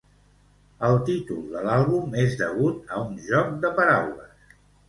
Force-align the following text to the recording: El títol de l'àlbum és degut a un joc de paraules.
El 0.87 0.97
títol 1.09 1.43
de 1.51 1.61
l'àlbum 1.67 2.17
és 2.23 2.35
degut 2.41 2.97
a 2.97 3.05
un 3.05 3.15
joc 3.29 3.55
de 3.67 3.75
paraules. 3.81 4.61